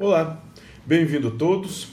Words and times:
Olá, 0.00 0.40
bem-vindo 0.86 1.32
todos 1.32 1.88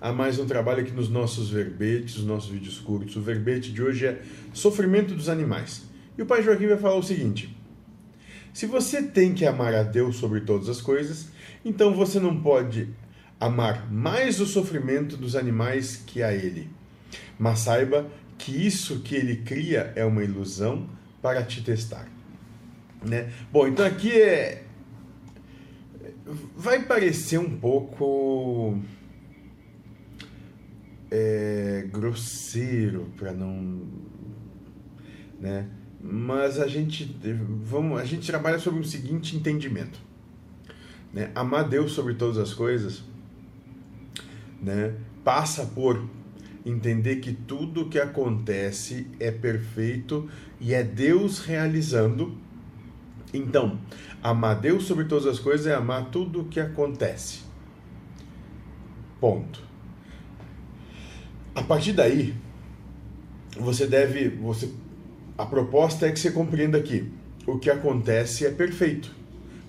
a 0.00 0.12
mais 0.12 0.38
um 0.38 0.46
trabalho 0.46 0.82
aqui 0.82 0.92
nos 0.92 1.08
nossos 1.08 1.50
verbetes, 1.50 2.14
os 2.14 2.24
nossos 2.24 2.48
vídeos 2.48 2.78
curtos. 2.78 3.16
O 3.16 3.20
verbete 3.20 3.72
de 3.72 3.82
hoje 3.82 4.06
é 4.06 4.22
Sofrimento 4.54 5.12
dos 5.12 5.28
Animais. 5.28 5.82
E 6.16 6.22
o 6.22 6.26
Pai 6.26 6.40
Joaquim 6.40 6.68
vai 6.68 6.76
falar 6.76 6.94
o 6.94 7.02
seguinte: 7.02 7.52
Se 8.54 8.64
você 8.64 9.02
tem 9.02 9.34
que 9.34 9.44
amar 9.44 9.74
a 9.74 9.82
Deus 9.82 10.14
sobre 10.18 10.42
todas 10.42 10.68
as 10.68 10.80
coisas, 10.80 11.30
então 11.64 11.92
você 11.92 12.20
não 12.20 12.40
pode 12.40 12.90
amar 13.40 13.92
mais 13.92 14.38
o 14.38 14.46
sofrimento 14.46 15.16
dos 15.16 15.34
animais 15.34 16.00
que 16.06 16.22
a 16.22 16.32
Ele. 16.32 16.70
Mas 17.36 17.58
saiba 17.58 18.06
que 18.38 18.52
isso 18.52 19.00
que 19.00 19.16
Ele 19.16 19.38
cria 19.38 19.92
é 19.96 20.04
uma 20.04 20.22
ilusão 20.22 20.88
para 21.20 21.42
te 21.42 21.60
testar. 21.64 22.06
Né? 23.04 23.32
Bom, 23.50 23.66
então 23.66 23.84
aqui 23.84 24.12
é 24.12 24.62
vai 26.56 26.84
parecer 26.84 27.38
um 27.38 27.58
pouco 27.58 28.78
é, 31.10 31.86
grosseiro 31.90 33.10
para 33.16 33.32
não 33.32 33.82
né? 35.40 35.68
Mas 36.00 36.60
a 36.60 36.66
gente 36.66 37.04
vamos 37.62 38.00
a 38.00 38.04
gente 38.04 38.26
trabalha 38.26 38.58
sobre 38.58 38.80
o 38.80 38.84
seguinte 38.84 39.36
entendimento 39.36 39.98
né? 41.12 41.30
Amar 41.34 41.68
Deus 41.68 41.92
sobre 41.92 42.14
todas 42.14 42.38
as 42.38 42.52
coisas 42.52 43.02
né? 44.60 44.94
Passa 45.24 45.64
por 45.66 46.08
entender 46.64 47.16
que 47.16 47.32
tudo 47.32 47.88
que 47.88 47.98
acontece 47.98 49.06
é 49.18 49.30
perfeito 49.30 50.28
e 50.60 50.74
é 50.74 50.82
Deus 50.82 51.38
realizando 51.40 52.36
então, 53.32 53.78
amar 54.22 54.60
Deus 54.60 54.84
sobre 54.84 55.04
todas 55.04 55.26
as 55.26 55.38
coisas 55.38 55.66
é 55.66 55.74
amar 55.74 56.10
tudo 56.10 56.42
o 56.42 56.44
que 56.46 56.60
acontece. 56.60 57.40
Ponto. 59.20 59.62
A 61.54 61.62
partir 61.62 61.92
daí, 61.92 62.34
você 63.58 63.86
deve, 63.86 64.28
você, 64.28 64.70
a 65.36 65.44
proposta 65.44 66.06
é 66.06 66.12
que 66.12 66.20
você 66.20 66.30
compreenda 66.30 66.80
que 66.80 67.10
o 67.46 67.58
que 67.58 67.70
acontece 67.70 68.46
é 68.46 68.50
perfeito, 68.50 69.14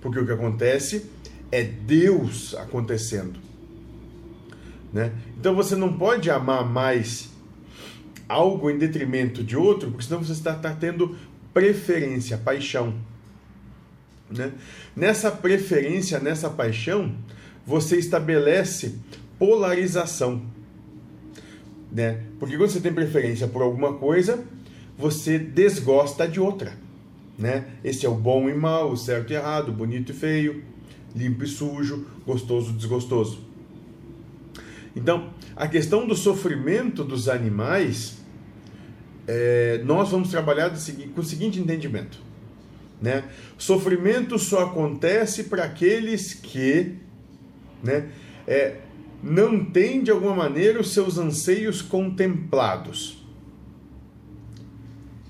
porque 0.00 0.18
o 0.18 0.26
que 0.26 0.32
acontece 0.32 1.06
é 1.52 1.62
Deus 1.62 2.54
acontecendo, 2.54 3.38
né? 4.92 5.12
Então 5.38 5.54
você 5.54 5.76
não 5.76 5.96
pode 5.96 6.28
amar 6.30 6.68
mais 6.68 7.30
algo 8.28 8.68
em 8.70 8.78
detrimento 8.78 9.44
de 9.44 9.56
outro, 9.56 9.90
porque 9.90 10.06
senão 10.06 10.24
você 10.24 10.32
está, 10.32 10.54
está 10.54 10.74
tendo 10.74 11.16
preferência, 11.54 12.36
paixão. 12.36 12.94
Né? 14.30 14.52
Nessa 14.94 15.30
preferência, 15.30 16.18
nessa 16.18 16.50
paixão, 16.50 17.14
você 17.66 17.96
estabelece 17.96 18.96
polarização. 19.38 20.42
Né? 21.90 22.22
Porque 22.38 22.56
quando 22.56 22.70
você 22.70 22.80
tem 22.80 22.92
preferência 22.92 23.46
por 23.46 23.62
alguma 23.62 23.94
coisa, 23.94 24.44
você 24.98 25.38
desgosta 25.38 26.26
de 26.26 26.40
outra. 26.40 26.72
Né? 27.38 27.66
Esse 27.84 28.06
é 28.06 28.08
o 28.08 28.14
bom 28.14 28.48
e 28.48 28.54
mal, 28.54 28.90
o 28.90 28.96
certo 28.96 29.32
e 29.32 29.36
errado, 29.36 29.72
bonito 29.72 30.10
e 30.12 30.14
feio, 30.14 30.64
limpo 31.14 31.44
e 31.44 31.46
sujo, 31.46 32.06
gostoso 32.26 32.70
e 32.70 32.74
desgostoso. 32.74 33.46
Então, 34.94 35.30
a 35.54 35.68
questão 35.68 36.06
do 36.06 36.16
sofrimento 36.16 37.04
dos 37.04 37.28
animais, 37.28 38.18
é, 39.28 39.82
nós 39.84 40.10
vamos 40.10 40.30
trabalhar 40.30 40.70
com 40.70 41.20
o 41.20 41.24
seguinte 41.24 41.60
entendimento 41.60 42.25
né? 43.00 43.24
Sofrimento 43.58 44.38
só 44.38 44.64
acontece 44.64 45.44
para 45.44 45.64
aqueles 45.64 46.34
que 46.34 46.94
né, 47.82 48.08
é, 48.46 48.78
não 49.22 49.64
têm 49.64 50.02
de 50.02 50.10
alguma 50.10 50.34
maneira 50.34 50.80
os 50.80 50.92
seus 50.92 51.18
anseios 51.18 51.82
contemplados. 51.82 53.24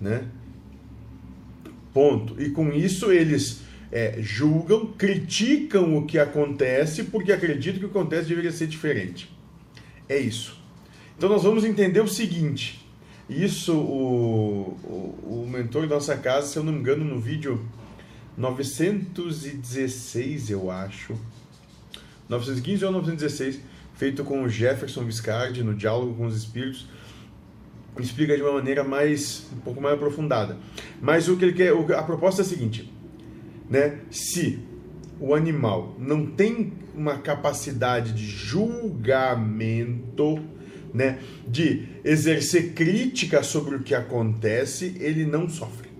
Né? 0.00 0.28
Ponto. 1.92 2.40
E 2.40 2.50
com 2.50 2.72
isso 2.72 3.10
eles 3.10 3.62
é, 3.90 4.16
julgam, 4.20 4.92
criticam 4.92 5.96
o 5.96 6.06
que 6.06 6.18
acontece 6.18 7.04
porque 7.04 7.32
acreditam 7.32 7.80
que 7.80 7.86
o 7.86 7.88
que 7.88 7.98
acontece 7.98 8.28
deveria 8.28 8.52
ser 8.52 8.66
diferente. 8.66 9.34
É 10.08 10.18
isso. 10.18 10.60
Então 11.16 11.28
nós 11.28 11.42
vamos 11.42 11.64
entender 11.64 12.00
o 12.00 12.08
seguinte 12.08 12.85
isso, 13.28 13.76
o, 13.76 14.78
o, 14.84 15.42
o 15.42 15.48
mentor 15.50 15.88
da 15.88 15.96
nossa 15.96 16.16
casa, 16.16 16.46
se 16.46 16.56
eu 16.56 16.62
não 16.62 16.72
me 16.72 16.78
engano, 16.78 17.04
no 17.04 17.20
vídeo 17.20 17.66
916, 18.36 20.50
eu 20.50 20.70
acho. 20.70 21.16
915 22.28 22.84
ou 22.84 22.92
916, 22.92 23.60
feito 23.94 24.22
com 24.22 24.42
o 24.42 24.48
Jefferson 24.48 25.04
Viscardi 25.04 25.62
no 25.62 25.74
Diálogo 25.74 26.14
com 26.14 26.26
os 26.26 26.36
Espíritos, 26.36 26.86
explica 27.98 28.36
de 28.36 28.42
uma 28.42 28.52
maneira 28.52 28.84
mais 28.84 29.46
um 29.52 29.60
pouco 29.60 29.80
mais 29.80 29.94
aprofundada. 29.94 30.58
Mas 31.00 31.28
o 31.28 31.36
que 31.36 31.44
ele 31.44 31.54
quer, 31.54 31.72
a 31.94 32.02
proposta 32.02 32.42
é 32.42 32.44
a 32.44 32.46
seguinte, 32.46 32.92
né? 33.68 34.00
Se 34.10 34.60
o 35.18 35.34
animal 35.34 35.96
não 35.98 36.26
tem 36.26 36.74
uma 36.94 37.18
capacidade 37.18 38.12
de 38.12 38.26
julgamento, 38.26 40.38
né, 40.96 41.18
de 41.46 41.86
exercer 42.02 42.72
crítica 42.72 43.42
sobre 43.42 43.76
o 43.76 43.82
que 43.82 43.94
acontece, 43.94 44.96
ele 44.98 45.26
não 45.26 45.46
sofre. 45.46 45.90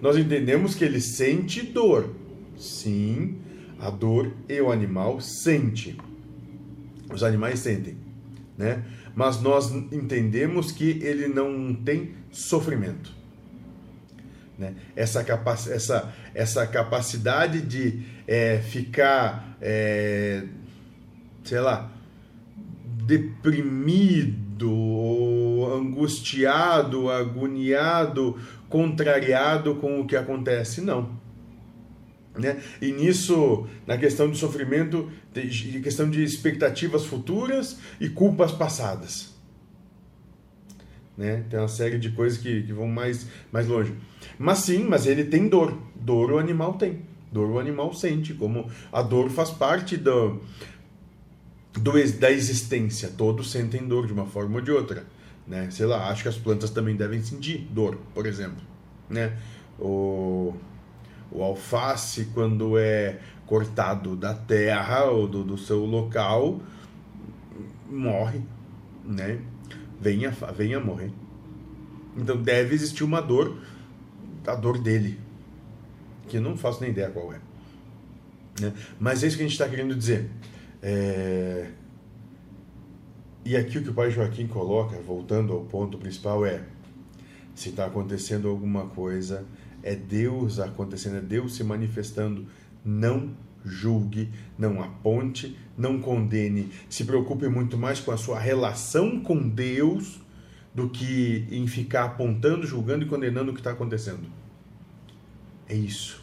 Nós 0.00 0.18
entendemos 0.18 0.74
que 0.74 0.84
ele 0.84 1.00
sente 1.00 1.62
dor. 1.62 2.14
Sim, 2.58 3.38
a 3.80 3.88
dor 3.88 4.30
e 4.46 4.60
o 4.60 4.70
animal 4.70 5.20
sente. 5.22 5.96
Os 7.10 7.22
animais 7.22 7.60
sentem, 7.60 7.96
né? 8.58 8.84
Mas 9.14 9.40
nós 9.40 9.70
entendemos 9.72 10.70
que 10.70 10.98
ele 11.02 11.28
não 11.28 11.74
tem 11.74 12.14
sofrimento. 12.30 13.14
Né? 14.58 14.74
Essa, 14.94 15.24
capac 15.24 15.70
essa, 15.70 16.12
essa 16.34 16.66
capacidade 16.66 17.62
de 17.62 18.02
é, 18.26 18.58
ficar, 18.58 19.56
é, 19.60 20.44
sei 21.44 21.60
lá, 21.60 21.90
deprimido, 23.06 24.68
angustiado, 25.74 27.10
agoniado, 27.10 28.38
contrariado 28.68 29.74
com 29.76 30.00
o 30.00 30.06
que 30.06 30.16
acontece. 30.16 30.80
Não. 30.80 31.20
Né? 32.38 32.62
E 32.80 32.92
nisso, 32.92 33.66
na 33.86 33.98
questão 33.98 34.30
de 34.30 34.38
sofrimento, 34.38 35.10
de 35.34 35.80
questão 35.80 36.08
de 36.08 36.22
expectativas 36.24 37.04
futuras 37.04 37.78
e 38.00 38.08
culpas 38.08 38.52
passadas. 38.52 39.32
Né? 41.16 41.44
Tem 41.50 41.58
uma 41.58 41.68
série 41.68 41.98
de 41.98 42.10
coisas 42.10 42.38
que, 42.38 42.62
que 42.62 42.72
vão 42.72 42.88
mais, 42.88 43.26
mais 43.52 43.66
longe. 43.66 43.94
Mas 44.38 44.58
sim, 44.58 44.84
mas 44.84 45.06
ele 45.06 45.24
tem 45.24 45.48
dor. 45.48 45.76
Dor 45.94 46.32
o 46.32 46.38
animal 46.38 46.74
tem. 46.74 47.02
Dor 47.30 47.50
o 47.50 47.58
animal 47.58 47.92
sente, 47.92 48.32
como 48.34 48.66
a 48.90 49.02
dor 49.02 49.30
faz 49.30 49.50
parte 49.50 49.96
do, 49.96 50.40
do, 51.72 51.92
da 52.18 52.30
existência. 52.30 53.10
Todos 53.16 53.50
sentem 53.50 53.86
dor 53.86 54.06
de 54.06 54.12
uma 54.12 54.26
forma 54.26 54.56
ou 54.56 54.60
de 54.60 54.70
outra. 54.70 55.04
Né? 55.46 55.70
Sei 55.70 55.86
lá, 55.86 56.08
acho 56.08 56.22
que 56.22 56.28
as 56.28 56.36
plantas 56.36 56.70
também 56.70 56.96
devem 56.96 57.22
sentir 57.22 57.66
dor, 57.70 57.98
por 58.14 58.26
exemplo. 58.26 58.62
Né? 59.08 59.36
O, 59.78 60.54
o 61.30 61.42
alface, 61.42 62.26
quando 62.32 62.78
é 62.78 63.18
cortado 63.46 64.16
da 64.16 64.34
terra 64.34 65.04
ou 65.04 65.26
do, 65.26 65.42
do 65.42 65.58
seu 65.58 65.84
local, 65.84 66.60
morre, 67.90 68.40
né? 69.04 69.40
Venha, 70.00 70.30
venha 70.56 70.80
morrer. 70.80 71.12
Então 72.16 72.40
deve 72.40 72.74
existir 72.74 73.04
uma 73.04 73.20
dor, 73.20 73.56
a 74.46 74.54
dor 74.54 74.78
dele, 74.78 75.18
que 76.28 76.36
eu 76.36 76.40
não 76.40 76.56
faço 76.56 76.80
nem 76.80 76.90
ideia 76.90 77.10
qual 77.10 77.32
é. 77.32 77.40
Né? 78.60 78.72
Mas 78.98 79.22
é 79.22 79.26
isso 79.26 79.36
que 79.36 79.42
a 79.42 79.46
gente 79.46 79.52
está 79.52 79.68
querendo 79.68 79.94
dizer. 79.94 80.28
É... 80.82 81.70
E 83.44 83.56
aqui 83.56 83.78
o 83.78 83.82
que 83.82 83.90
o 83.90 83.94
pai 83.94 84.10
Joaquim 84.10 84.46
coloca, 84.46 84.96
voltando 85.00 85.52
ao 85.52 85.60
ponto 85.64 85.96
principal, 85.96 86.44
é: 86.44 86.64
se 87.54 87.70
está 87.70 87.86
acontecendo 87.86 88.48
alguma 88.48 88.86
coisa, 88.86 89.46
é 89.82 89.94
Deus 89.94 90.58
acontecendo, 90.58 91.16
é 91.16 91.20
Deus 91.20 91.54
se 91.54 91.64
manifestando. 91.64 92.46
Não 92.84 93.34
julgue, 93.64 94.30
não 94.58 94.82
aponte, 94.82 95.56
não 95.76 96.00
condene. 96.00 96.70
Se 96.88 97.04
preocupe 97.04 97.48
muito 97.48 97.78
mais 97.78 98.00
com 98.00 98.10
a 98.10 98.16
sua 98.16 98.38
relação 98.38 99.20
com 99.20 99.48
Deus 99.48 100.20
do 100.74 100.88
que 100.88 101.46
em 101.50 101.66
ficar 101.66 102.04
apontando, 102.04 102.66
julgando 102.66 103.04
e 103.04 103.08
condenando 103.08 103.50
o 103.50 103.54
que 103.54 103.60
está 103.60 103.72
acontecendo. 103.72 104.26
É 105.68 105.74
isso. 105.74 106.22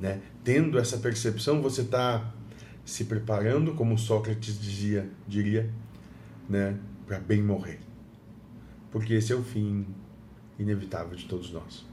Né? 0.00 0.20
Tendo 0.44 0.78
essa 0.78 0.98
percepção, 0.98 1.62
você 1.62 1.80
está 1.80 2.32
se 2.86 3.04
preparando, 3.04 3.74
como 3.74 3.98
Sócrates 3.98 4.58
dizia, 4.60 5.10
diria, 5.26 5.68
né, 6.48 6.78
para 7.04 7.18
bem 7.18 7.42
morrer. 7.42 7.80
Porque 8.92 9.14
esse 9.14 9.32
é 9.32 9.36
o 9.36 9.42
fim 9.42 9.84
inevitável 10.56 11.16
de 11.16 11.26
todos 11.26 11.50
nós. 11.50 11.84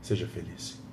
Seja 0.00 0.26
feliz. 0.28 0.83